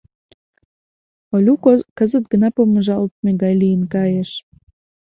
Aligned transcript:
Олю 1.35 1.53
кызыт 1.97 2.25
гына 2.31 2.49
помыжалтме 2.55 3.31
гай 3.41 3.53
лийын 3.61 3.83
кайыш. 3.93 4.31